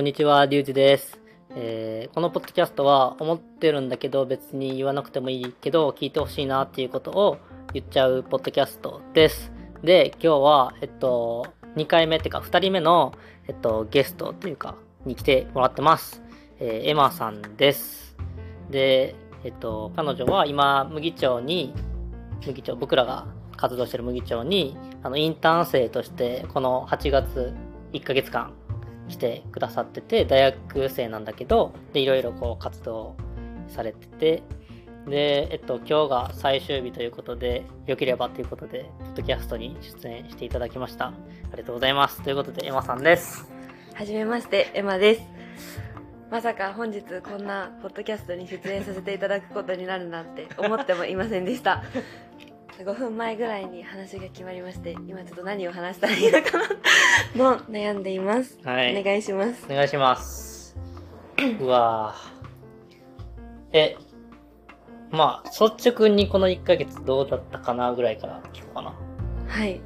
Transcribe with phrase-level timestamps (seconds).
[0.00, 1.20] こんにちは、リュウジです。
[1.54, 7.36] えーこのポッドキャストは思ってるんだけど別に言わなくてもいいけど聞いてほしいなっていうことを
[7.74, 9.52] 言っちゃうポッドキャストです。
[9.82, 13.12] で、今日は、えっと、2回目っていうか2人目の、
[13.46, 14.74] えっと、ゲストというか、
[15.04, 16.22] に来てもらってます。
[16.60, 18.16] えーエマさんです。
[18.70, 19.14] で、
[19.44, 21.74] えっと、彼女は今、麦町に、
[22.46, 27.52] 麦町、僕らが活動してる麦町に、あの、インターン生として、この8月
[27.92, 28.54] 1ヶ月間
[29.10, 33.16] 来てくださってて、大学生なんだけど、で、いろいろこう活動
[33.68, 34.42] されてて、
[35.06, 41.06] で、えっと、今日が最終日ということで、良ければということで、ポッドキャストに出演していただきました。
[41.06, 41.12] あ
[41.52, 42.22] りがとうございます。
[42.22, 43.50] ということで、エマさんです。
[43.94, 45.22] はじめまして、エマです。
[46.30, 51.82] まさか本日こんなポッドキャストに出演させていただくことになるなんて思ってもいませんでした。
[52.78, 56.68] 5分前ぐらいに話が決まりまして、今ちょっと何を話したらいいのかな
[57.36, 58.58] の悩んでいます。
[58.64, 58.98] はい。
[58.98, 59.66] お願いします。
[59.70, 60.76] お願いします。
[61.60, 62.30] うわぁ。
[63.72, 63.96] え、
[65.10, 68.94] まあ、率直にこの1ヶ月どうだったかなぐらいから聞こうかな。
[69.46, 69.80] はい。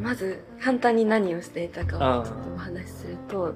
[0.00, 3.54] まず、簡単に何をしていたかうんをちょっとお話しすると、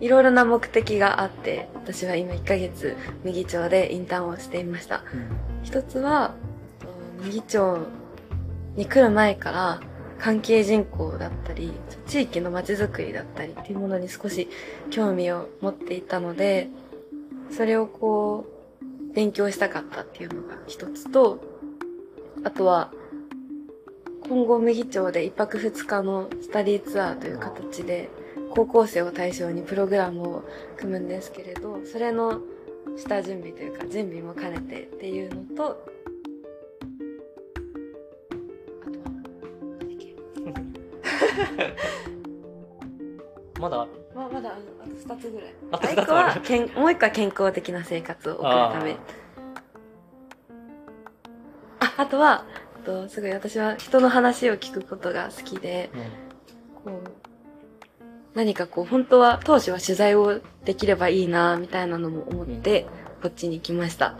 [0.00, 5.04] いろいろな目的があって、私は今1ヶ月、右町でインターンをしていました。
[5.62, 6.34] 一つは、
[6.80, 6.88] と
[7.24, 7.78] 右町
[8.74, 9.80] に来る前から
[10.22, 11.72] 関係人口だったり、
[12.06, 14.48] 地域の街づくりだったりっていうものに少し
[14.88, 16.68] 興味を持っていたので、
[17.50, 18.46] それをこ
[18.80, 21.42] う、勉強したかったっていうのが一つと、
[22.44, 22.92] あとは、
[24.28, 28.08] 今後右町で一泊二日のスタディツアーという形で、
[28.54, 30.44] 高校生を対象にプログラムを
[30.76, 32.40] 組むんですけれど、それの
[32.96, 35.91] 下準備というか準備も兼ねてっていうのと、
[43.60, 43.90] まだある？
[44.14, 45.54] まあ、まだあのあと2つぐらい。
[45.70, 46.06] あと一2つある。
[46.06, 48.96] 個はけん、 もう一個は健康的な生活を送るため。
[51.80, 52.44] あ、あとは、
[52.76, 55.90] えっとすごい私は人の話を聞くことが好きで、
[56.84, 57.00] こう、
[58.34, 62.86] 何かこう、本当は、当初は取材をできればいいな、みたいなのも思って、
[63.22, 64.16] こっちに来ました。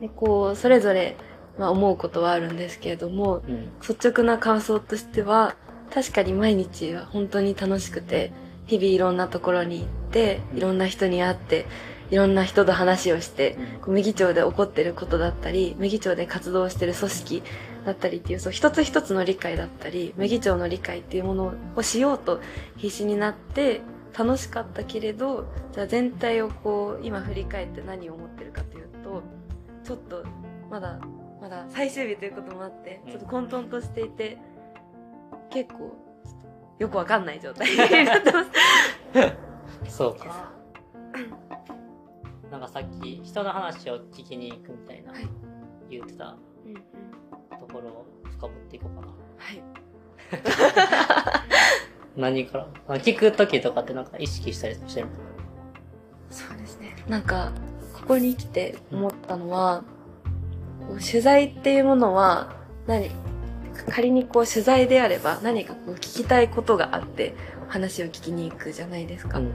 [0.00, 1.16] で、こう、それぞれ、
[1.58, 3.54] まあ思うことはあるんですけれども、うん。
[3.54, 3.72] うん。
[3.80, 5.54] 率直な感想としては、
[5.96, 8.30] 確かに毎日は本当に楽しくて、
[8.66, 11.64] 日々いろんなところに行って、いろんな人に会って、
[12.10, 17.42] いろんな人と話をして、こう右町で起こってることだったり、右町で活動してる組織
[17.86, 22.42] だったりっていう、そう一つ一つの理解だったり、右町の理解っていうものをしようと
[22.76, 23.80] 必死になって、
[24.18, 29.22] 楽しかったけれど、じゃあ全体をこう、今振り返って何を思ってるかというと、
[29.82, 30.24] ちょっと、
[30.70, 31.00] まだ、
[31.40, 34.36] まだ最終日ということもあって、ちょっと混沌としていて、
[35.50, 35.96] 結構、
[36.78, 38.50] よくわかんない状態になってます。
[39.96, 40.50] そうか。
[42.50, 45.28] なんかさっき人の話を聞きに行くみたいなはい
[45.90, 46.36] 言ってた
[47.58, 49.08] ところを深掘っていこうかな。
[49.36, 49.62] はい。
[52.16, 52.68] 何から？
[52.88, 55.08] あ聞くときとかってなんか意識したりしてる？
[56.30, 56.94] そうですね。
[57.08, 57.52] なんか、
[57.94, 59.84] ここに来て思ったのは、
[60.88, 63.10] こう取材っていうものは、何？
[63.84, 67.34] 仮にこう取材であれば何かこう聞きたいことがあって
[67.68, 69.38] 話を聞きに行くじゃないですか。
[69.38, 69.50] うん。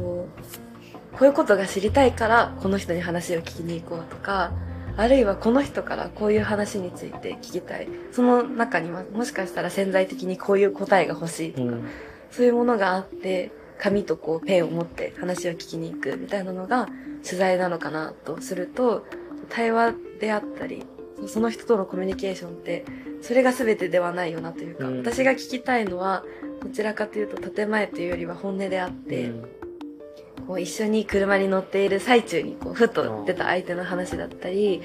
[0.00, 4.52] こうこういうことが知りたいからこの人に話を聞きに行こうとか、
[4.96, 7.88] あるいはこの人からこういう話について聞きたい。
[8.12, 11.88] その中にはもしかしたら潜在的にこういう答えが欲しいとか、うん。
[12.30, 16.88] そういうものがあって、紙とこうペンを持って話を聞きに行くみたいなのが
[17.24, 19.06] 取材なのかなとすると、
[19.48, 20.84] 対話であったり、
[21.26, 22.84] その人とのコミュニケーションって、
[23.20, 24.98] それが全てではないよなというか、うん。
[24.98, 26.24] 私が聞きたいのは、
[26.62, 29.30] どちらかというと建前というよりは本音であって、
[30.46, 34.82] こう一緒に車に乗っている最中にこうふっと出た相手の話だったり、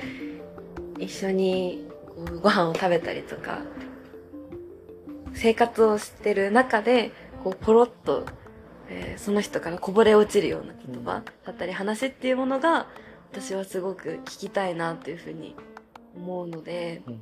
[1.00, 3.60] 一緒にこうご飯を食べたりとか、
[5.34, 7.12] 生活をしてる中で、
[7.44, 8.26] こうポロッと、
[8.90, 12.88] えーその人からこぼれ落ちるような言葉だったり話っていうものが、
[13.32, 15.56] 私はすごく聞きたいなというふうに
[16.16, 17.22] 思うので、うん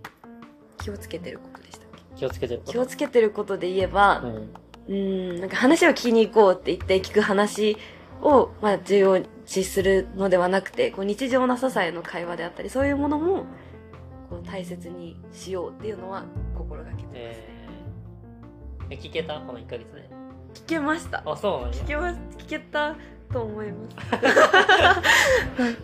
[0.81, 2.01] 気をつけてることでしたっけ？
[2.19, 4.53] 気をつけてること気をつけてることで言えば、うん。
[4.87, 7.77] うん、なんか話を聞きに行こうって言って聞く話
[8.21, 13.45] を、まあ、重要視するのではなくて、こう日常の些細な会話であったり、そういうものも、
[14.29, 16.23] こう大切にしようっていうのは
[16.57, 17.11] 心がけてます。
[17.15, 19.39] えー、え聞けた？
[19.41, 20.09] この1ヶ月で。
[20.53, 21.23] 聞けました。
[21.25, 22.95] あ、そうなんや聞けます、聞けた
[23.31, 23.95] と思います。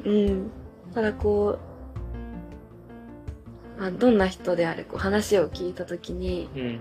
[0.09, 0.51] うん。
[0.94, 1.66] ただこう、ま
[3.79, 6.79] あ、どんな人であれ、こう話を聞いたときに、うん。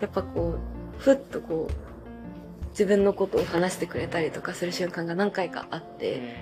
[0.00, 6.36] やっぱこう、ふっとこう、自分のことを話してくれたりとかする瞬間が何回かあって、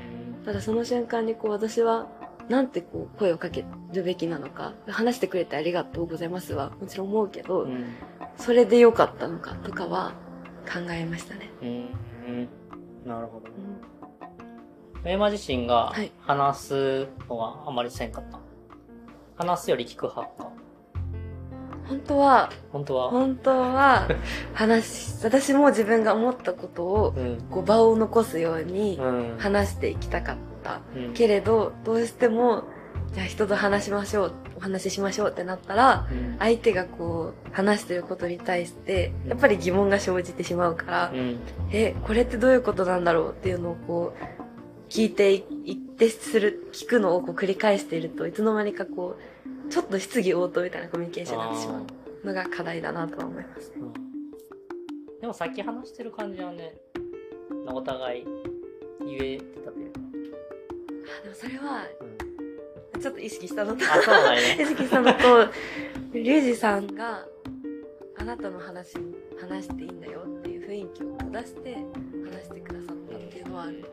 [0.44, 2.08] ただその瞬間にこう私は
[2.48, 7.84] なんてこう声をかけるべきなのか、話してくれてありがとうございますはもちろん思うけど、うん
[8.36, 10.12] それで良かったのかとかは
[10.70, 11.50] 考えましたね。
[11.62, 11.72] うんう
[12.42, 12.48] ん
[13.06, 15.00] なるほどう。
[15.00, 18.38] んメーマ自身がはい話すのはあまりせんかった。
[19.36, 20.50] 話すより聞く派か。
[21.88, 23.10] 本当は、本当は？
[23.10, 24.08] 本当は
[24.54, 27.38] 話し、私も自分が思ったことをうん。
[27.50, 29.34] こう場を残すようにうん。
[29.38, 30.80] 話していきたかった。
[30.96, 32.64] うんけれど、どうしても、
[33.12, 41.38] じゃあ人と話しましょう、お話ししましょうってなったら、うん相手がこう、話してることに対して、やっぱり疑問が生じてしまうから、うん。
[41.70, 44.35] え、これってどういうことなんだろうっていうのをこう、
[44.88, 53.72] 聞いていってする、聞くのをこう繰り返しているといつの間にかこう、ちょっと質疑応答みたいなコミュニケーションになってしまうのが課題だなとは思います。
[53.76, 53.92] うん
[55.20, 56.74] でもさっき話してる感じはね、
[57.66, 58.24] お互い
[59.00, 60.00] 言えてたというか。
[61.18, 61.86] あでもそれは、
[62.94, 64.64] うん、ちょっと意識したのと、あ、そうだ意ね。
[64.66, 65.18] 識したのと、
[66.12, 67.26] リュウジさんが、
[68.18, 73.84] あなたの話に話していいんだよっていう雰囲気を出して話してくださったっていうのはある。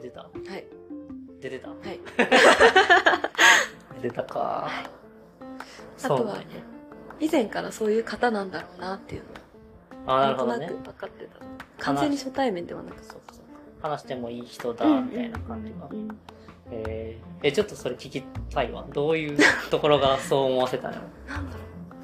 [0.00, 0.20] てた？
[0.20, 0.64] はい。
[1.40, 1.68] 出てた？
[1.70, 2.00] はい。
[4.02, 4.68] 出てたか。
[6.04, 6.42] あとはそうなんや。
[7.18, 9.22] 以前からそういう方なんだろうなっていう
[10.06, 10.66] のあ、なるほどね。
[10.66, 11.38] 分かってた。
[11.82, 13.44] 完全に初対面ではなくそうそう。
[13.80, 15.94] 話してもいい人だ、うんみたいな感じがう。
[15.94, 16.18] んうん
[16.70, 18.22] えー、え、ちょっとそれ聞き
[18.52, 18.84] たいわ。
[18.92, 19.38] どういう
[19.70, 20.96] ところがそう思わせたの？
[21.26, 21.62] なんだろ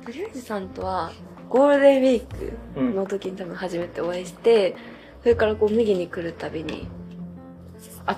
[0.09, 0.13] う。
[0.13, 1.13] リュウジさんとは、
[1.51, 4.75] ゴールデンウィークうんの時に多分初めてお会いして、
[5.21, 6.89] それからこう右に来るたびに、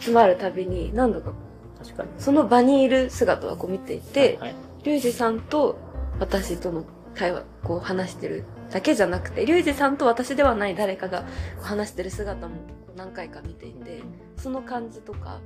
[0.01, 1.33] 集まるたびに何度か
[1.79, 2.09] 確かに。
[2.19, 4.55] その場にいる姿はこう見ていて、はい、
[4.85, 5.79] リュウジさんと
[6.19, 6.85] 私との
[7.15, 11.25] 会話、こう話してるだけじゃなくて、リュウジさんと私ではない誰かが
[11.61, 12.57] 話してる姿も
[12.97, 14.03] 何回か見ていて、
[14.37, 15.41] その感じとか、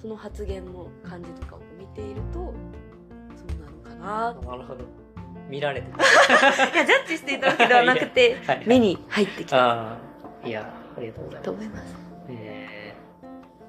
[0.00, 4.84] その発言の感じとかを見ていると、そうなのかななるほど。
[5.48, 9.96] 見られて いや、ジャッジしていたわけではなくてはいはい、目に入ってきた
[10.44, 11.44] いや、ありがとうございます。
[11.44, 12.07] と思います。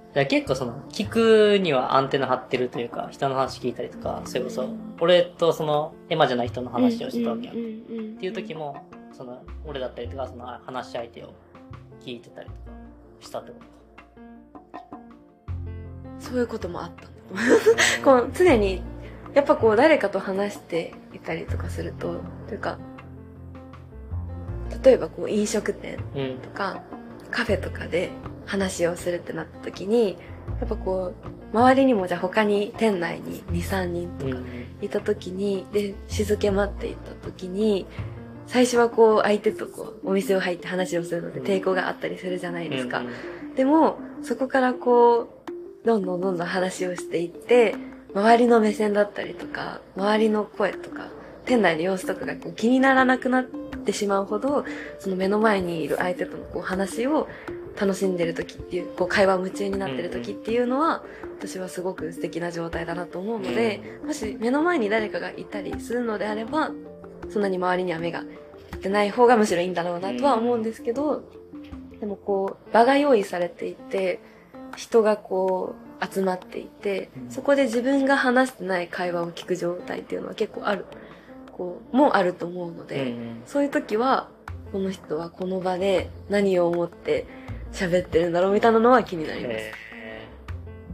[0.09, 4.67] えー、じゃあ結構その、聞くにはアンテナ張ってるというか、人の話聞いたりとか、それこそ、
[4.99, 7.55] 俺とその、エマじゃない人の話をしてたわけやん。
[7.55, 7.61] っっ
[8.19, 11.33] ていう時も、その、俺だったりとか、その、話し相手を
[12.01, 12.57] 聞いてたりとか、
[13.19, 13.65] したってこと？
[13.65, 13.79] か。
[16.19, 18.01] そういうこともあったんだと思います。
[18.03, 18.81] こう常に
[19.33, 22.77] やっぱこう誰かと話していたりとかするとというか
[24.83, 26.37] 例えばこう飲食店うん。
[26.39, 26.81] とか
[27.31, 28.09] カフェとかで
[28.49, 30.17] 話をするってなった時に
[30.59, 31.13] やっぱこ
[31.53, 34.65] う周りにもじゃあ他に店内に23人とかうん。
[34.81, 37.85] いた時にで静けまっていた時に
[38.47, 43.03] 最初はこう相手とこうお店を入って話をするので抵抗があったりするじゃないですか。
[43.55, 45.43] でも、そこからこ
[45.83, 47.75] う、どんどんどんどん話をしていって、
[48.15, 51.09] 周りの目線だったりとか、周りの声とか、
[51.45, 54.63] 店内の様子とかがこう気にならなくなってしまうほど、
[54.97, 57.27] その目の前にいる相手とのこう話を
[57.79, 61.03] 楽しんでる時っていう、こう会話夢中になってる時っていうのは、
[61.39, 66.71] 私はすごく素敵な状態だなと思うので、もし目の前に誰かがいたりするのであれば、
[67.29, 71.23] そんなに周りには目がいってない方がむしろいいんだろうなとは思うんですけど、
[71.99, 74.19] でもこう、場が用意されていて、
[74.75, 77.31] 人がこう、集まっていてう、ん。
[77.31, 80.85] そこで自分が話してない会話を聞く状態っていうのは結構ある、
[81.51, 83.15] こう、もうあると思うのうんで、
[83.45, 84.29] そういう時は、
[84.71, 87.25] この人はこの場で何を思って
[87.71, 89.55] 喋ってるんだろうみたいなのは気になります。
[89.57, 90.27] え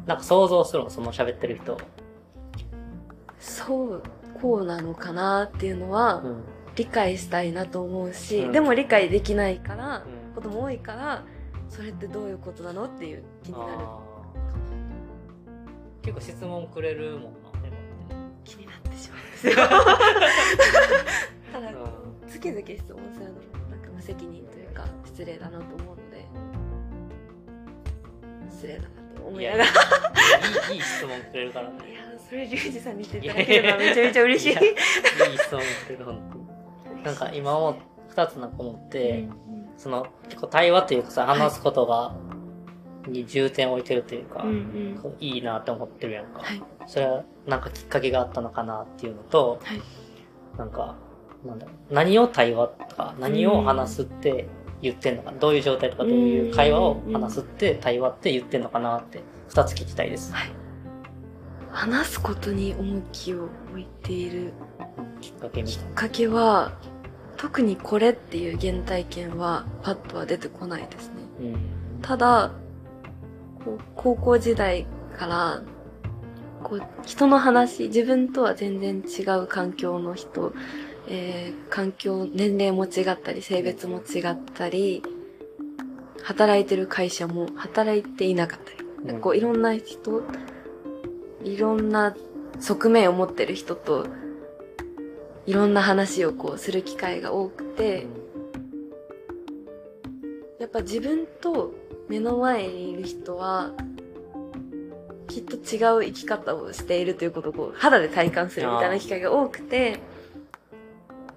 [0.05, 1.77] ー、なんか想像するの、その喋ってる人。
[3.39, 4.03] そう、
[4.41, 6.43] こうなのかなっていうのは、ん。
[6.75, 11.23] 理解したいなと思うし、うんでも理解できないから、うんことも多いから、
[11.69, 13.71] それってどういうことなのっていう気になる。
[16.01, 17.27] 結構質問くれるもんな、
[17.61, 17.75] でも
[18.43, 19.55] 気になってしまうんですよ。
[21.53, 22.31] ただ、って。
[22.31, 23.39] ズケズケ質問するのも
[23.71, 25.97] なんか無責任というか失礼だなと思う
[28.55, 29.63] 失礼だなと思いながら。
[29.63, 29.67] い
[30.71, 31.75] いい、いい質問くれるからね。
[31.93, 34.53] や、それリュウジさんに言っていただけるのはめちゃめちゃ嬉しい。
[34.53, 34.65] いやい
[35.35, 36.21] い質問くれる、本
[36.87, 37.03] 当に。
[37.03, 37.77] なんか今も
[38.09, 39.27] 二つなんか思って、
[39.77, 42.15] その結構対話というかさ、話すことが、
[43.07, 45.15] に重点を置いてるというか、うんうん。
[45.19, 46.39] いいなって思ってるやんか。
[46.39, 46.61] はい。
[46.87, 49.81] それはなんかきっかけがあったのかなっていうのと、はい。
[50.57, 50.95] なんか、
[51.45, 54.47] なんだ何を対話とか、何を話すって
[54.81, 60.33] 言ってんのかな、どういう状態とか、どういう会話を話すって、対話って言ってんのかなって、二つ聞きたいです。
[60.33, 60.51] はい。
[61.69, 64.53] 話すことに重きを置いている
[65.19, 66.71] きっかけみたいきっかけは、
[67.37, 71.13] 特にこれっていう原体験はパッとは出てこないですね。
[71.41, 71.57] うん。
[72.01, 72.51] ただ、
[73.95, 74.85] 高校時代
[75.17, 75.63] から、
[76.63, 80.53] こう、人の話、自分とは全然違う環境の人、
[81.07, 85.03] えー環境、年齢も違ったり、性別も違ったり、
[86.23, 89.21] 働いてる会社も働いていなかったり、うん。
[89.21, 90.23] こう、いろんな人、
[91.43, 92.15] いろんな
[92.59, 94.07] 側面を持ってる人と、
[95.45, 98.07] いろんな話をこう、する機会が多くて、
[100.59, 101.73] やっぱ自分と
[102.07, 103.71] 目の前にいる人は、
[105.27, 109.99] きっと違う生き方をしているということをこう肌で体感するみたいな機会が多くて、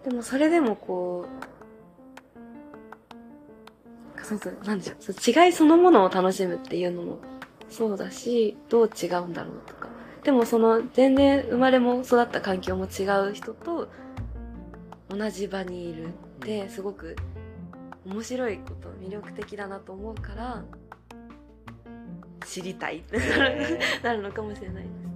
[0.09, 1.27] でもそれでもこ
[4.17, 7.19] う、そうそう、なんでしょう、違いそのものを楽しむっていうのも
[7.69, 9.89] そうだし、どう違うんだろうとか。
[10.25, 13.89] でもその全然生まれも育った環境も違う人と
[15.11, 16.11] 同じ場にいるっ
[16.41, 17.15] てすごく
[18.07, 20.65] 面白いこと魅力的だなと思うから
[22.45, 23.19] 知りたいって
[24.03, 25.08] なるのかもしれないです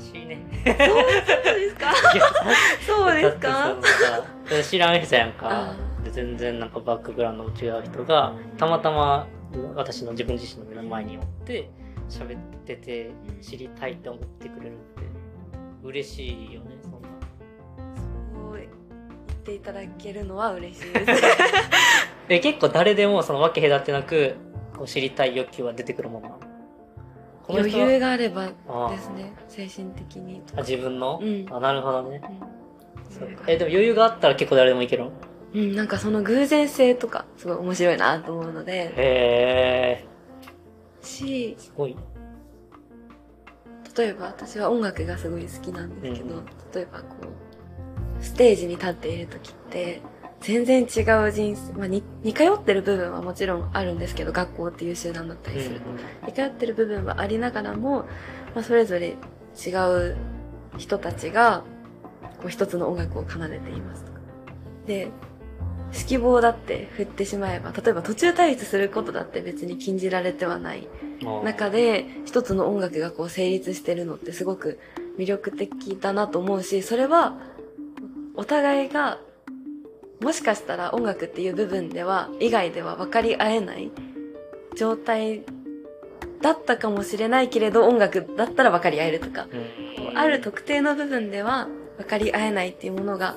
[0.00, 0.38] しいね。
[0.64, 1.92] そうですか？
[2.86, 4.24] そうですか？
[4.70, 5.76] 知らん人やんかあ。
[6.04, 9.26] で全然なんかバックグラウンドも違う人が、たまたま
[9.74, 11.70] 私の自分自身の目の前におって、
[12.08, 15.02] 喋ってて知りたいって思ってくれるって、
[15.82, 16.98] 嬉しいよね、そんな。
[18.50, 18.68] そう言っ
[19.44, 21.22] ていただけるのは嬉しいです。
[22.28, 24.36] え、結構誰でもその分け隔てなく、
[24.76, 26.40] こう知りたい欲求は出てくるものなの？
[27.48, 30.42] この余人は裕があればあですね、精神的に。
[30.42, 30.60] とあか。
[30.60, 31.46] 自分の、うん。
[31.50, 32.20] あ、なるほどね。
[32.22, 32.38] うん。
[33.10, 35.12] そうえ、でも余裕があったら結構誰でもいけるの？
[35.54, 40.04] うん、なんかその偶然性とか、すごい面白いなと思うので、へえ、
[41.00, 41.96] し、すごい。
[43.96, 46.44] 例えば私は音楽がすごい好きなんですけど、うん。
[46.74, 47.06] 例えばこ
[48.20, 50.02] う、ステージに立っている時って、
[50.40, 55.86] 全然違う人生、まあ、に似通ってる部分はもちろんあるんですけど、学校っていう集団だったりすると。
[56.26, 58.04] 似通ってる部分はありながらも、
[58.54, 59.16] まあ、それぞれ
[59.66, 60.16] 違う
[60.76, 61.64] 人たちが、
[62.38, 64.18] こう一つの音楽を奏でていますとか。
[64.86, 65.08] で、
[65.92, 70.86] 指揮棒だって振ってしまえば、例えば途中退出することだって別に禁じられてはない
[71.22, 74.78] うん中で一つの音楽がこう成立してるのってすごく
[75.18, 77.38] 魅力的だなと思うし、それは
[78.34, 79.18] お互いが
[80.20, 83.90] もしかしたら音楽っていう部分では以外では分かり合えない
[84.76, 85.42] 状態
[86.42, 89.48] だったかもしれないけれど音楽だったら分かり合えるとか、
[89.98, 90.18] うん。
[90.18, 93.36] ある特定の部分では分かり合えないっていうものが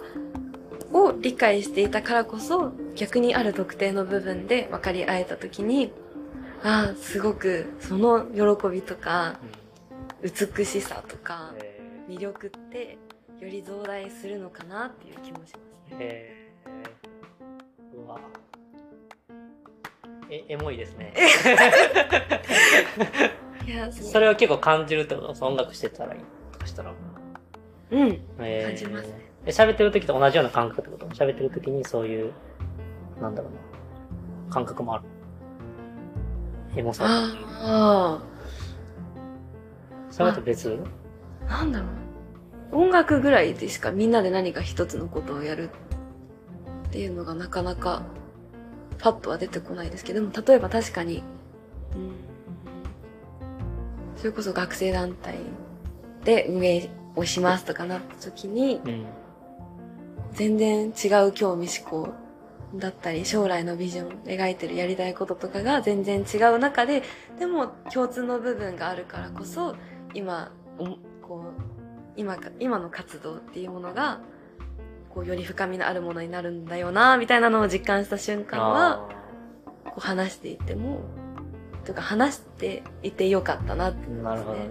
[0.94, 5.92] を理解していたからこそ逆にある特定の部分で分かり合えた時に
[6.64, 9.40] ああすごくその喜びとか
[10.22, 12.98] 美しさとかへ魅力って
[13.40, 15.60] より増大するのかなっていう気もしま
[15.90, 16.41] すね。
[18.20, 18.20] え
[19.30, 19.42] うわ
[20.30, 21.14] えエモいですね。
[23.68, 25.46] いやそれは結構感じるってこと？
[25.46, 26.22] 音楽してたらいい？
[26.52, 27.96] とかしたらう。
[27.96, 28.00] ん。
[28.40, 28.68] えー。
[28.68, 29.30] 感じますね。
[29.46, 31.06] え喋ってる時と同じような感覚ってこと？
[31.08, 32.34] 喋ってる時にそういう
[33.22, 33.52] なんだろう
[34.48, 34.54] な。
[34.54, 35.04] 感覚もある。
[36.76, 37.04] エモさ。
[37.08, 38.22] あ
[40.10, 40.80] それと別？
[41.48, 41.90] あなんだろう。
[42.84, 45.70] 音楽ぐらいでしかみんなで何か一つのことをやるっ
[46.92, 48.04] ていうのがなかなか
[49.00, 51.24] パッとは出てこないですけどでも例えば確かに、
[51.96, 52.14] うん、
[54.18, 55.38] それこそ学生団体
[56.24, 59.06] で運営をしますとかなった時にうん。
[60.34, 62.14] 全然違う興味思考
[62.76, 67.04] だったり将来のビジョン描いてるやりたいこととかが全然違う中で
[67.38, 69.76] でも共通の部分があるからこそ
[70.14, 70.86] 今お
[71.26, 71.62] こう
[72.16, 74.22] 今か今の活動っていうものが
[75.14, 79.10] こうより深みのあるものになるんだよなみたいなのを実感した瞬間は
[79.86, 81.02] こう話していても
[81.84, 84.70] というか話していてよかったなってあーなるほどね。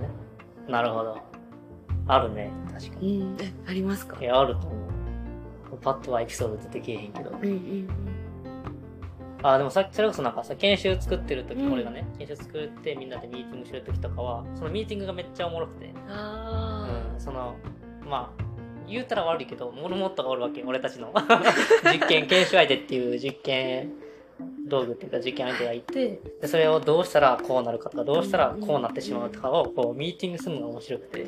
[0.69, 1.19] なるほど。
[2.07, 3.37] あるね確かうにん。
[3.41, 4.17] えありますか？
[4.21, 5.79] いやあると思う。
[5.83, 7.31] パッとはエピソード出てけえへんけど。
[7.31, 7.89] うんうん
[9.43, 11.73] あでもさそれこそなんかさ研修作ってる時、うん。
[11.73, 17.57] 俺がね研修作ってみんなでミーティングしてる時とかはそのミーティングがめっちゃおもろくて、あうん、その
[18.05, 18.43] まあ
[18.91, 21.13] 言うたら悪いけどモルモットがおるわけ俺たちの。
[21.93, 23.93] 実験研修相手っていう実験
[24.69, 31.27] 道具っていうか実験相手がいてでそれをどうしたらこうなるかとかどうしたらこうなってしまうとかをこうミーティングするのが面白くて。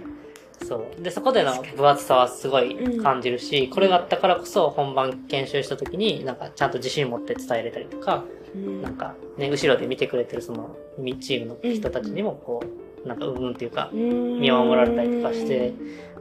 [0.64, 1.02] そう。
[1.02, 8.82] でそこでの分厚さはすごい感じるし、これがあったからこそ本番研修した時になんかちゃんと自信持って伝えれたりとかうん。
[8.82, 12.62] なんかね後ろで見てくれてるそのみチームの人たちにもこ
[13.04, 15.72] うなんかうんうんっていうか見守られたりとかして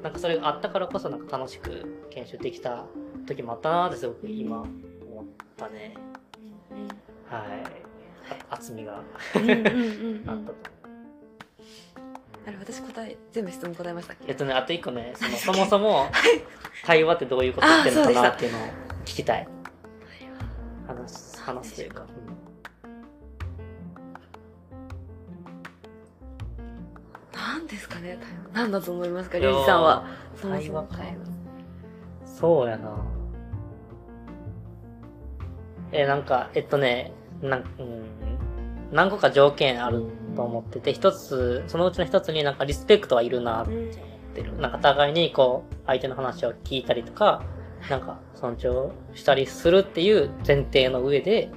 [0.01, 2.85] なんかそれがあったからこそなんか楽しく研修できたっ
[3.25, 5.25] 時もあったなーってすごく今思っ
[5.57, 5.95] たね。
[7.29, 7.41] はい。
[8.49, 9.03] あ厚みが
[9.35, 10.55] うんうんうんうんあったと。
[12.47, 14.25] あれ私答え全部質問答えましたっけ？
[14.27, 16.07] えっとね、あと一個ね、その そもそも、
[16.83, 18.61] 対話ってどういうこと言ってるのかなっていうのを
[19.05, 19.47] 聞きたい。
[20.87, 22.05] 話す、話すというか。
[22.07, 22.50] 何
[27.71, 28.19] ですかね
[28.53, 30.05] 何だと思いますかいやーリュウジさんは？
[30.35, 31.15] そもそも対話か対話
[32.25, 33.05] そうやな。
[35.91, 37.11] え、なんか、えっとね、
[37.41, 38.03] なん、うん、
[38.91, 43.89] 何個か条件あると思ってて、一つ、そのうちの一つになんかリスペクトはいるなって思っ
[44.35, 44.57] てる。
[44.57, 47.43] なんか互いにこう、相手の話を聞いたりとか、
[47.89, 51.51] なんか尊重したりするっていう前提の上で、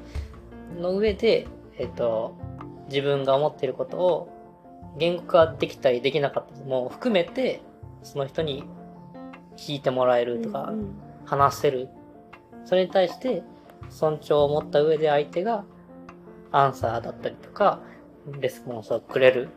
[0.80, 1.46] の上で、
[1.78, 2.34] えっと、
[2.88, 4.33] 自分が思っていることを
[4.98, 7.62] 言語化できたりできなかったりも含めて、
[8.02, 8.64] その人に
[9.56, 11.88] 聞いてもらえるとかう、ん話せる。
[12.64, 13.42] それに対して
[13.88, 15.64] 尊重を持った上で相手が
[16.52, 17.80] アンサーだったりとか、
[18.40, 19.48] レスポンスをくれる。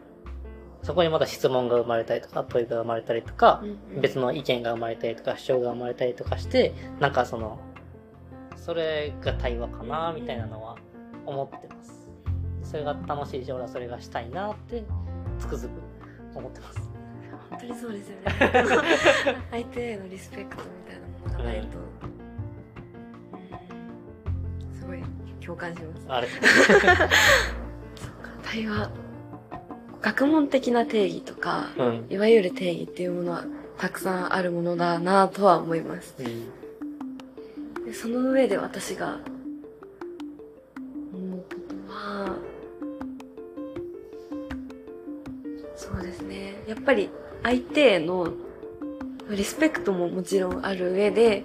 [0.84, 7.60] そこにまた質問が生まれたりとか、問いが生まれたりとか、うん別の意見が生まれたりとか、主張が生まれたりとかして、なんかその、
[8.56, 10.78] それが対話かな、みたいなのは
[11.26, 12.10] 思ってます。
[12.64, 14.84] それが楽しいし、俺はそれがしたいなって、
[15.40, 15.70] つくづく
[16.36, 16.80] 思ってます。
[17.50, 18.24] 本当にそうですよね
[19.52, 21.88] 相手へのリスペクトみたいなものがないと、うん
[24.80, 25.04] すごい
[25.44, 26.28] 共感しますあれ。
[28.44, 28.90] 対話
[30.02, 32.06] 学問的な定義とかうん。
[32.10, 33.46] いわゆる定義っていうものは
[33.78, 37.86] たくさんあるものだなとは思いますうん。
[37.86, 39.20] でその上で私が
[46.88, 47.10] ぱり
[47.44, 48.32] 相手への
[49.30, 51.44] リスペクトももちろんある上で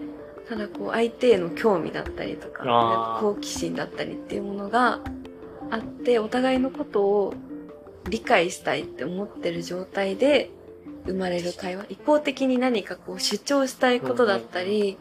[0.48, 5.00] ただこう相手への興味だったりとか好奇心だったりっていうものが
[5.70, 7.34] あってお互いのことを
[8.08, 10.50] 理解したいって思ってる状態で
[11.06, 14.98] 生まれる会話一方的に何かこう主張したいことだったり、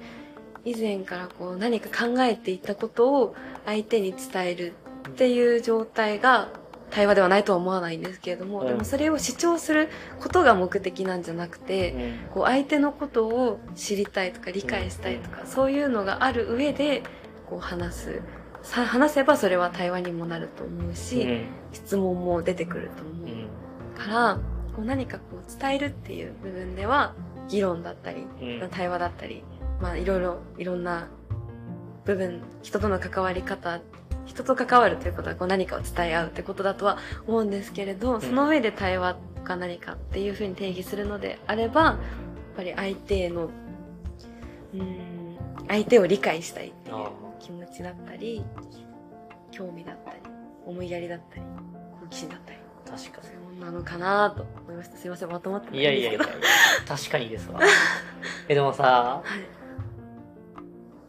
[0.66, 4.74] 以前からこう何か考えていたことを相手に伝える
[5.10, 6.50] っていう状態が
[6.92, 8.68] 対話ではないとは思わないんですけれども、うん。
[8.68, 17.02] でもそれを主張することが目的なんじゃなくて、こう相手のことを知りたいとか理解したいとか、そういうのがある上で
[17.50, 18.22] こう話す。
[18.64, 21.46] さ話せばそれは対話にもなると思うし、うん。
[21.72, 23.26] 質問も出てくると思う。
[23.26, 23.48] うん。
[23.98, 24.40] から、
[24.76, 27.16] こう何かこう伝えるっていう部分では
[27.50, 28.70] 議論だったり、うん。
[28.70, 29.44] 対話だったり、
[29.82, 31.08] まあいろいろいろんな
[32.06, 33.80] 部分人との関わり方
[34.26, 41.98] 人と関わるということはこう何かを伝え合うってことだとは思うんですけれど、その上で対話が何かっていうふうに定義するのであればやっ
[42.56, 43.50] ぱり相手への
[44.74, 48.44] うん相手を理解したいっていうあ気持ちだったり
[49.52, 50.18] 興味だったり
[50.66, 51.42] 思いやりだったり
[52.00, 54.98] 好奇心だったり確かそういうものなのかなと思いました。
[54.98, 55.84] すいませんまとまってに。
[55.84, 56.20] ないいやいやいや。
[56.88, 57.60] 確かにですわ。
[58.50, 59.24] え、でもさ、は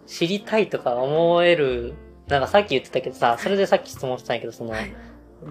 [0.06, 0.08] い。
[0.08, 1.94] 知りたいとか思える、
[2.32, 4.94] なんかさっき言ってたけどさ、それでさっき質問したんやけど、その、はい。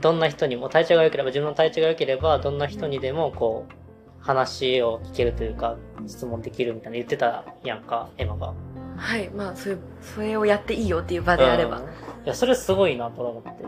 [0.02, 3.74] どんな人にも、体調が良ければ、自分の体調が良ければ、どんな人にでも、こう、
[4.22, 8.54] 話を聞けるというか、質問できるみたいな言ってたやんか、エマが。
[8.96, 9.30] はい。
[9.30, 11.84] まあそういうそれをやっていいよっていう場であれば、うん。
[11.84, 11.88] い
[12.26, 13.64] や、それすごいなと思って。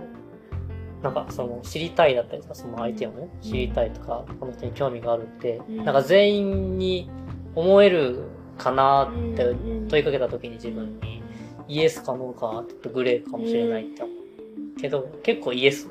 [1.02, 5.84] なんか、その、知りたいだったりとか、その相手をね、知りたいとか、この人に興味があるって、うん。
[5.84, 7.10] なんか全員に
[7.56, 8.24] 思える
[8.58, 9.88] かなってうん。
[9.88, 11.23] 問いかけた時に自分に、
[11.68, 14.80] イエスかノーか、ちょっとグレーかもしれないって思う。
[14.80, 15.88] けど、結構イエス。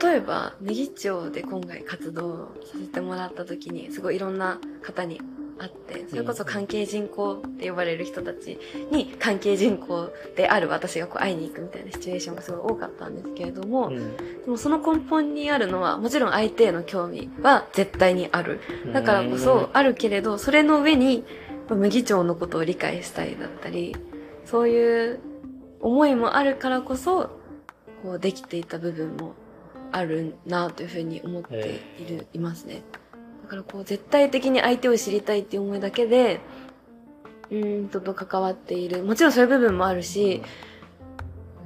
[0.00, 5.20] 例えばネギ町で今回活動させてもらった時にすごいいろんな方に
[5.58, 8.58] 会ってそれこそ関係人口って呼ばれる人たち
[8.90, 18.60] に関係人口である私がこう会いに行くみたいなシチュエーションがすごい多かったんですけれども、うんでもその根本にあるのはもちろん相手への興味は絶対にある
[18.92, 21.24] だからこそあるけれどそれの上に
[21.76, 23.96] 麦町のことを理解したいだったり
[24.44, 25.20] そういう
[25.80, 27.30] 思いもあるからこそ
[28.02, 29.34] こうできていた部分も
[29.92, 32.82] あるなというふうに思っている、いますね。
[33.42, 36.40] だからこう絶対的に相手を知りたいっていう思いだけで
[37.50, 39.02] うん人と関わっている。
[39.02, 40.42] もちろんそういう部分もあるし、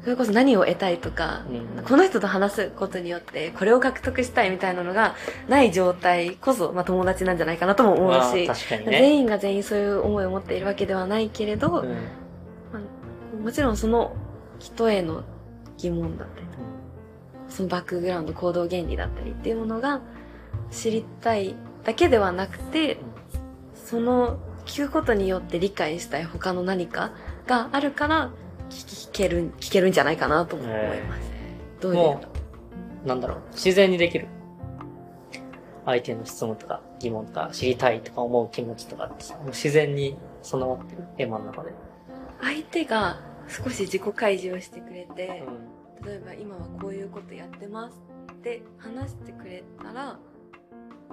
[0.05, 1.45] それこそ何を得たいとか、
[1.77, 1.83] うん。
[1.83, 5.15] この人と話すことによってこれを獲得したいみたいなのが
[5.49, 8.85] ない状態こそ、まあ、友達なんじゃないかなとも思うまあし、ね。
[8.87, 11.89] 全員が全員そういう思いを持っているわけではないけれど、うん。
[11.89, 11.95] ま
[12.75, 14.15] あもちろんその
[14.59, 15.25] 人への
[15.79, 16.59] 疑問だったりとか
[17.49, 20.03] そのバックグラウンド行動原理だったりっていうものが
[20.71, 22.99] 知りたいだけではなくて
[23.75, 27.13] その基聞くことによって理解したい他の何か
[27.47, 28.31] があるから
[28.75, 30.69] 聞ける、聞けるんじゃないかなと思い
[31.03, 31.31] ます。
[31.81, 32.19] どういう
[33.07, 34.27] なんだろう、自然にできる。
[35.85, 41.73] 相手の質問とか疑問とか知りたいとか思う気持ちとかってさ、もう自然に備わってる、エマの中で。
[42.41, 45.43] 相手が少し自己開示をしてくれて
[46.01, 46.07] う、ん。
[46.07, 50.19] 例えば今はこういうことやってますって話してくれたら、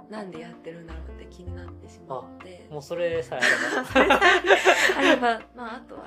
[0.09, 2.67] なんでやってるんだろうって気になってしまって。
[2.69, 3.39] もうそれさえ
[3.93, 4.19] あれば。
[4.97, 6.03] あれば、まあ、あとは、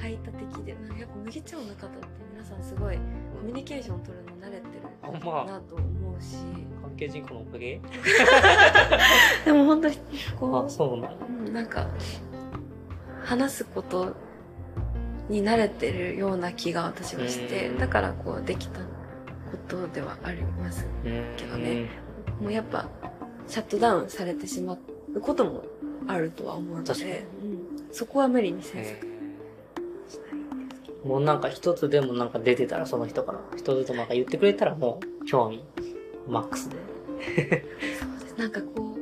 [0.00, 1.86] 排他的で、やっぱ麦茶の方って
[2.32, 3.02] 皆さんすごいコ
[3.44, 6.36] ミュニケーション取るの慣れてるまなと思うし、
[6.80, 7.80] 関係人口のおかげ？
[9.44, 9.98] でも本当に
[10.38, 11.08] こあ、そうな。
[11.08, 11.88] う、うんなんか、
[13.24, 14.14] 話すこと
[15.28, 17.78] に慣れてるような気が私はしてう、ん。
[17.78, 18.86] だからこうできたこ
[19.68, 20.86] とではあります。
[21.36, 21.88] けどね。
[22.40, 22.88] もうやっぱ、
[23.46, 24.78] シャットダウンされてしま
[25.14, 25.64] うことも
[26.06, 29.07] あるとは思うので、うん、そこは無理にせず
[31.08, 35.64] もうなんか一つでもなんか出てたらその人から、一つでもなんか言ってくれたらもう興味
[36.28, 36.76] マックスで。
[37.98, 38.38] そうです。
[38.38, 38.98] なんかこう、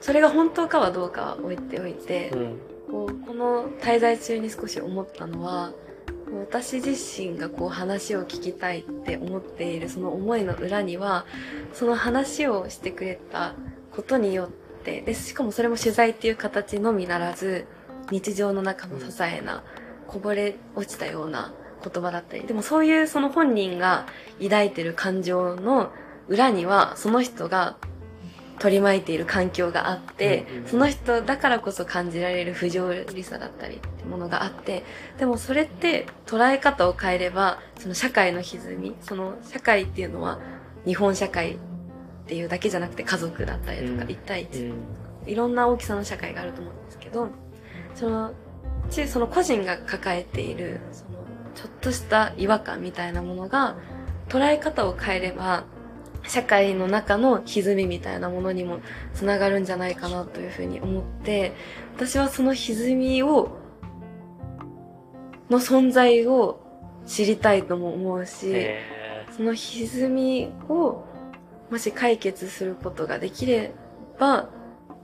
[0.00, 2.58] それが本当かはどうかは置いておいて、うん。
[2.88, 5.72] こうこの滞在中に少し思ったのは、
[6.48, 11.26] 私自身がこう話を聞きたいって思っているその思いの裏には、
[11.72, 13.56] その話をしてくれた
[13.90, 14.48] ことによっ
[14.84, 17.66] て、で、しかもそれも取材っていう形のみならず、
[18.12, 19.64] 日常の中の些細な、
[20.14, 24.06] こぼれ落ちたような言葉だったり、でもそういうその本人が
[24.40, 25.90] 抱いてる感情の
[26.28, 27.76] 裏には、その人が
[28.60, 34.84] 取り巻いている環境があって、その人だからこそ感じられる不条理さだったりってものがあって、
[35.18, 40.38] でもそれって捉え方を変えれば、その社会の歪み、その社会っていうのは
[40.86, 41.58] 日本社会っ
[42.28, 44.74] ていうだけじゃなくて家族だったりとか、うん一対一、うん。
[45.26, 47.26] いろんな大きさの社会があると思うんですけど、
[47.96, 48.32] その、
[48.90, 51.10] ちその個人が抱えている、その、
[51.54, 53.76] ちょっとした違和感みたいなものが、
[54.28, 55.64] 捉え方を変えれば、
[56.26, 58.80] 社会の中の歪みみたいなものにも
[59.12, 61.52] つながるんじゃないかなというふうに思って、
[61.96, 63.58] 私はその歪みを、
[65.50, 66.60] の存在を
[67.06, 68.94] 知りたいとも思うし、へ
[69.36, 71.04] その歪みを
[71.70, 73.72] もし解決することができれ
[74.18, 74.48] ば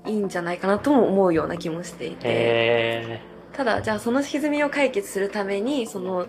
[0.06, 3.29] いいんじゃないかなとも思うような気もしていーて。
[3.52, 6.26] へただ、じゃあその歪みを解決するために、その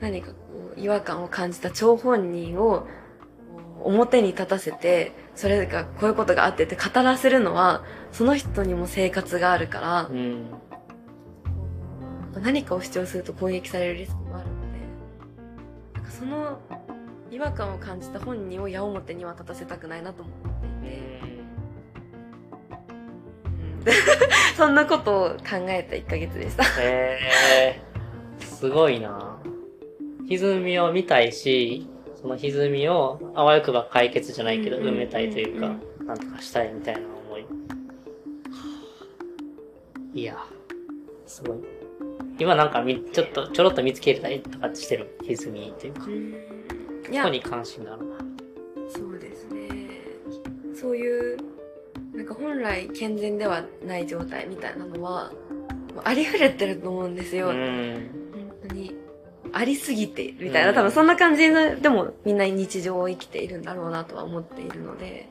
[0.00, 0.34] 何かこ
[0.76, 2.86] う違和感を感じた張本人を
[3.82, 10.12] 表に立たせて、それがこういうことがあってって語らせるのは、その人にも生活があるからー。
[12.36, 12.42] う、ん。
[12.42, 14.78] 何かを主張すると攻撃されるリスクもあるので、
[15.94, 16.58] なんかその
[17.30, 20.45] 違和感を感じた本人を矢面には立たせたくないなと思って、
[24.56, 26.64] そんなことを考えた1ヶ月でした。
[26.80, 28.44] へー。
[28.44, 29.38] すごいな
[30.28, 31.86] 歪みを見たいし、
[32.20, 37.46] その歪みをあわよくば解決じゃないけど埋めたいというかうん、なんとかしたいみたいな思い。
[40.14, 40.36] いや、
[41.26, 41.58] すごい。
[42.38, 45.16] 今なんかみ、ちょっと、ちょろっと見つけたりとかしてる？
[45.22, 46.06] 歪みというか、
[47.10, 48.16] いやここに関心があるな。
[48.88, 49.88] そうですね。
[50.74, 51.38] そういう、
[52.26, 55.30] なんか本来健全ではない状態みたいなのは、
[56.02, 57.50] ありふれてると思うんですよ。
[57.50, 58.10] うん。
[58.32, 58.96] 本当に、
[59.52, 65.28] ありすぎてみたいな、うん多分そんな感じのでもみんな日常を生きているんだろうなとは思っているので、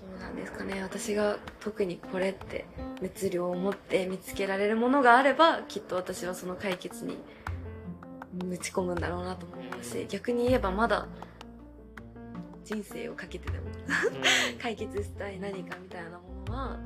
[0.00, 0.82] どうなんですかね。
[0.82, 2.64] 私が特にこれって
[3.02, 7.18] 熱量を持って見つけられるものがあれば、きっと私はその解決に
[8.50, 11.06] 打ち込むんだろうなと思うし、逆に言えばまだ
[12.68, 16.78] 人生をかけてでもうん解決したい何かみたいなものは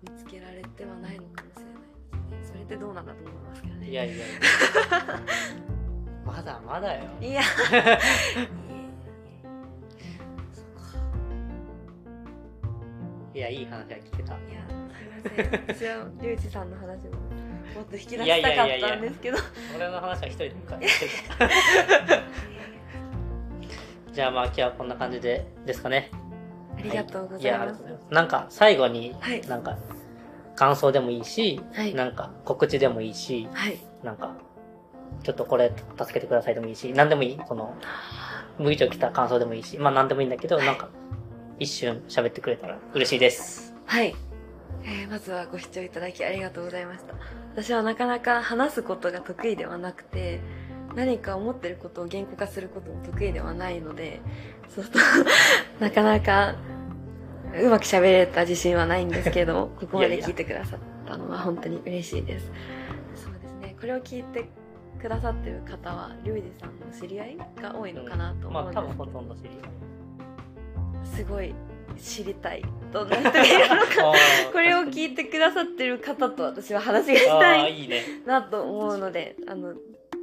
[0.00, 1.74] 見つけられてはないのかもしれない
[2.38, 2.52] ですね。
[2.52, 3.90] それってどうなんだと思いますけどね。
[3.90, 4.24] いやいやいや。
[6.24, 7.04] まだまだよ。
[7.20, 7.42] いや。
[13.34, 14.34] いや、いい話が聞けた。
[14.34, 14.64] いや、
[15.20, 15.50] すいません。
[15.74, 17.10] 私は、リュウジさんの話も、
[17.74, 19.38] もっと引き出したかったんですけど。
[19.74, 20.92] 俺の話は一人でかってる
[24.14, 26.10] じゃあまあ今日はこんな感じでですかね。
[26.78, 27.84] ありがとうございますりがとうご。
[27.84, 27.98] ざい。
[28.10, 29.76] なんか最後にはい、なんか
[30.54, 33.78] 感想でもいいし、はいなんか告知でもいいし、はい。
[34.04, 34.36] なんか
[35.24, 37.40] ちょっとこれ助けてくださいでもいいし、何でもいい？
[37.48, 37.74] その、
[38.58, 40.90] 麦茶来た感想でもいいし、まあ何でもいいんだけど、なんか
[41.58, 43.74] 一瞬喋ってくれたら嬉しいです。
[43.86, 44.14] はい。
[44.84, 47.14] えーまずはご視聴いただきありがとうございました。
[47.54, 50.40] 私はなかなか話すことが得意ではなくて、
[50.94, 54.20] 何か思ってることを言語化することも得意ではないので、
[54.68, 54.98] そうと、
[55.80, 56.54] なかなか、
[57.60, 62.50] うまく喋れた自信はないんですけれども、 ここまで聞いてくださったのは本当に嬉しいです。
[63.16, 63.76] そうですね。
[63.80, 64.48] これを聞いて
[65.00, 69.50] くださってる方は、リュウジさんの知り合いが多いのかなと思うんですけど、まあ多分ほとんど知り
[71.04, 71.54] すごい
[71.96, 72.62] 知りたい。
[72.92, 74.12] どんな人がいるのか。
[74.52, 77.88] これを聞いてくださってる方と私は話がしたい。
[78.26, 79.74] なと思うので、あの、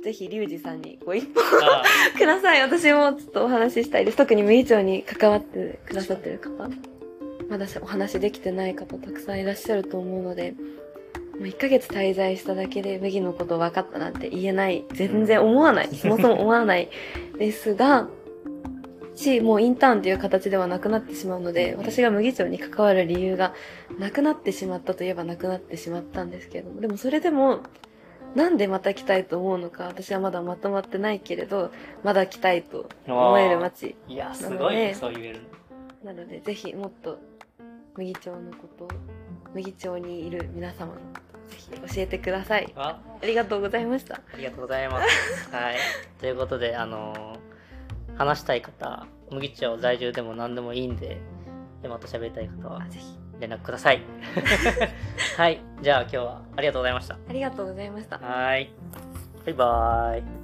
[0.04, 1.84] ぜひリュウジさんにご一報あ
[2.18, 2.62] ください。
[2.62, 4.18] 私もちょっとお話ししたいです。
[4.18, 6.70] 特に麦町に関わってくださってる方、
[7.50, 10.56] まだお話できてない方たくさんいらっしゃると思うので、
[11.40, 14.86] もう1ヶ月滞在しただけで麦のこと分かったなんて言えない。
[14.94, 15.90] 全然思わない。
[15.96, 16.90] そもそも思わない
[17.38, 18.08] ですが、
[19.16, 23.54] し、もうインターンっていう形ではなくなってしまうので、私が麦町に関わる理由が
[24.00, 27.62] なくなってしまったといえばなくなってしまったんですけれども、でもそれでも、
[28.36, 31.72] なんでまた来たいと思うのか、私はまだまとまってないけれど、
[32.04, 35.42] まだ来たいと思える街いや、すごいね、そう言える
[36.04, 36.14] の。
[36.14, 37.20] なので、ぜひもっと
[37.96, 38.88] 麦町のことを、
[39.54, 40.96] 麦町にいる皆様の
[41.50, 42.72] ぜひ教えてください。
[42.76, 44.16] あありがとうございました。
[44.16, 45.50] ありがとうございます。
[45.52, 45.76] はい。
[46.20, 47.52] ということで、あのー
[48.18, 51.18] 話したい方、麦町在住でも何でもいいんで、
[51.82, 53.21] でまた喋りたい方はあぜひ。
[53.42, 54.02] 連絡ください。
[55.36, 55.60] はい。
[55.82, 57.18] じゃあ今日はありがとうございました。
[57.28, 58.20] ありがとうございました。
[58.20, 58.72] はい。
[59.46, 60.41] バイバーイ。